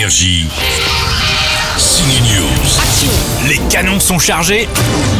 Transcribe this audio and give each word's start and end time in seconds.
Énergie. 0.00 0.46
Signe 1.76 2.06
News. 2.24 3.48
Les 3.48 3.58
canons 3.68 4.00
sont 4.00 4.18
chargés, 4.18 4.66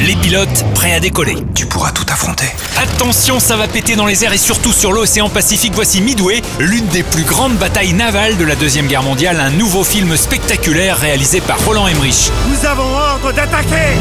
les 0.01 0.17
pilotes 0.17 0.65
prêts 0.75 0.95
à 0.95 1.01
décoller. 1.01 1.37
Tu 1.55 1.67
pourras 1.67 1.91
tout 1.93 2.07
affronter. 2.09 2.47
Attention, 2.79 3.41
ça 3.41 3.59
va 3.59 3.69
péter 3.69 3.95
dans 3.95 4.07
les 4.07 4.25
airs 4.25 4.33
et 4.33 4.39
surtout 4.39 4.73
sur 4.73 4.93
l'océan 4.93 5.29
Pacifique. 5.29 5.75
Voici 5.75 6.01
Midway, 6.01 6.41
l'une 6.59 6.87
des 6.87 7.03
plus 7.03 7.25
grandes 7.25 7.59
batailles 7.59 7.93
navales 7.93 8.39
de 8.39 8.45
la 8.45 8.57
Deuxième 8.57 8.87
Guerre 8.87 9.03
mondiale, 9.03 9.39
un 9.39 9.51
nouveau 9.51 9.85
film 9.85 10.17
spectaculaire 10.17 10.97
réalisé 10.97 11.43
par 11.43 11.63
Roland 11.67 11.87
Emmerich. 11.87 12.31
Nous 12.49 12.67
avons 12.67 12.91
ordre 12.95 13.33
d'attaquer 13.33 13.99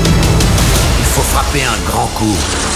frapper 1.29 1.63
un 1.63 1.89
grand 1.89 2.07
coup 2.07 2.35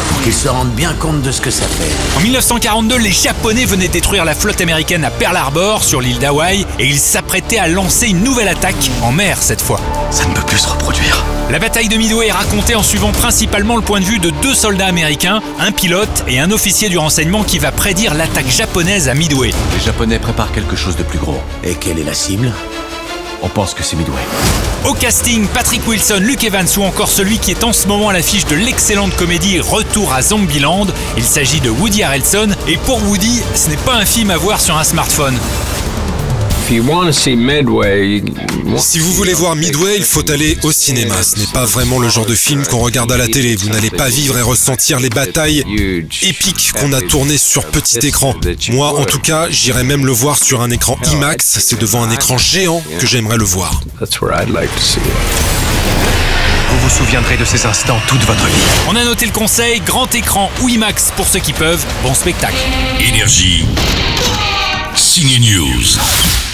pour 0.09 0.21
qu'ils 0.21 0.33
se 0.33 0.47
rendent 0.47 0.73
bien 0.73 0.93
compte 0.93 1.21
de 1.21 1.31
ce 1.31 1.41
que 1.41 1.49
ça 1.49 1.65
fait. 1.65 1.91
En 2.17 2.21
1942, 2.21 2.97
les 2.97 3.11
Japonais 3.11 3.65
venaient 3.65 3.87
détruire 3.87 4.25
la 4.25 4.36
flotte 4.36 4.61
américaine 4.61 5.04
à 5.04 5.09
Pearl 5.09 5.36
Harbor, 5.36 5.83
sur 5.83 6.01
l'île 6.01 6.19
d'Hawaï, 6.19 6.65
et 6.77 6.86
ils 6.86 7.00
s'apprêtaient 7.00 7.57
à 7.57 7.68
lancer 7.68 8.07
une 8.07 8.23
nouvelle 8.23 8.47
attaque, 8.47 8.92
en 9.01 9.11
mer 9.11 9.37
cette 9.42 9.61
fois. 9.61 9.79
Ça 10.11 10.25
ne 10.25 10.33
peut 10.33 10.43
plus 10.43 10.59
se 10.59 10.69
reproduire. 10.69 11.23
La 11.50 11.57
bataille 11.59 11.87
de 11.87 11.97
Midway 11.97 12.28
est 12.28 12.31
racontée 12.31 12.75
en 12.75 12.83
suivant 12.83 13.11
principalement 13.11 13.75
le 13.75 13.81
point 13.81 14.00
de 14.00 14.05
vue 14.05 14.19
de 14.19 14.29
deux 14.42 14.54
soldats 14.54 14.87
américains, 14.87 15.42
un 15.59 15.71
pilote 15.71 16.23
et 16.28 16.39
un 16.39 16.51
officier 16.51 16.89
du 16.89 16.97
renseignement 16.97 17.43
qui 17.43 17.57
va 17.57 17.71
prédire 17.71 18.14
l'attaque 18.14 18.50
japonaise 18.50 19.09
à 19.09 19.15
Midway. 19.15 19.50
Les 19.78 19.83
Japonais 19.83 20.20
préparent 20.20 20.51
quelque 20.51 20.75
chose 20.75 20.95
de 20.95 21.04
plus 21.04 21.20
gros. 21.20 21.42
Et 21.64 21.73
quelle 21.73 22.00
est 22.00 22.04
la 22.04 22.14
cible? 22.14 22.51
On 23.46 23.50
pense 23.50 23.74
que 23.74 23.83
c'est 23.83 23.97
Midway. 23.97 24.21
Au 24.86 24.93
casting, 24.93 25.47
Patrick 25.47 25.86
Wilson, 25.86 26.20
Luke 26.21 26.46
Evans 26.46 26.65
ou 26.78 26.84
encore 26.84 27.10
celui 27.10 27.39
qui 27.39 27.51
est 27.51 27.65
en 27.65 27.74
ce 27.74 27.89
moment 27.89 28.07
à 28.07 28.14
l'affiche 28.14 28.46
de 28.46 28.56
l'excellente 28.56 29.14
comédie 29.18 29.60
Retour 29.60 30.14
à 30.14 30.21
Zombieland. 30.21 30.88
Il 31.18 31.25
s'agit 31.25 31.60
de 31.60 31.70
Woody 31.70 32.03
Harrelson 32.03 32.48
et 32.70 32.78
pour 32.78 33.03
Woody, 33.03 33.44
ce 33.53 33.70
n'est 33.70 33.78
pas 33.78 33.95
un 33.95 34.06
film 34.06 34.31
à 34.31 34.38
voir 34.38 34.61
sur 34.61 34.78
un 34.78 34.86
smartphone. 34.86 35.38
Si 38.77 39.00
vous 39.00 39.11
voulez 39.14 39.33
voir 39.33 39.56
Midway, 39.56 39.97
il 39.97 40.03
faut 40.03 40.30
aller 40.31 40.58
au 40.64 40.72
cinéma. 40.72 41.22
Ce 41.22 41.38
n'est 41.38 41.52
pas 41.53 41.66
vraiment 41.66 42.00
le 42.00 42.08
genre 42.09 42.25
de 42.25 42.36
film 42.36 42.66
qu'on 42.66 42.80
regarde 42.80 43.11
à 43.11 43.17
la 43.17 43.28
télé. 43.28 43.55
Vous 43.55 43.70
n'allez 43.70 43.89
pas 43.89 44.08
vivre 44.08 44.38
et 44.38 44.42
ressentir 44.42 45.00
les 45.00 45.09
batailles 45.09 45.64
épiques 46.22 46.72
qu'on 46.80 46.94
a 46.94 47.02
tournées 47.02 47.38
sur 47.38 47.66
petit 47.66 48.00
écran. 48.00 48.33
Moi, 48.70 48.97
en 48.97 49.03
tout 49.05 49.20
cas, 49.20 49.47
j'irai 49.50 49.83
même 49.83 50.05
le 50.05 50.14
voir 50.14 50.38
sur 50.42 50.61
un 50.61 50.70
écran 50.70 50.97
IMAX. 51.11 51.59
C'est 51.59 51.80
devant 51.80 52.03
un 52.03 52.11
écran 52.11 52.38
géant 52.38 52.81
que 53.00 53.05
j'aimerais 53.08 53.38
le 53.38 53.45
voir. 53.45 53.81
Vous 56.70 56.80
vous 56.80 56.89
souviendrez 56.89 57.38
de 57.38 57.45
ces 57.45 57.66
instants 57.66 58.00
toute 58.08 58.23
votre 58.23 58.45
vie. 58.45 58.53
On 58.88 58.95
a 58.95 59.03
noté 59.03 59.25
le 59.25 59.31
conseil, 59.31 59.81
grand 59.81 60.14
écran 60.16 60.50
ou 60.61 60.70
IMAX 60.70 61.11
pour 61.16 61.27
ceux 61.27 61.39
qui 61.39 61.53
peuvent. 61.53 61.86
Bon 62.03 62.14
spectacle. 62.14 62.55
Énergie. 63.00 63.66
Signe 64.95 65.39
News. 65.39 66.53